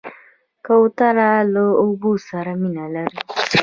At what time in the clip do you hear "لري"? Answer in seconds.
2.95-3.19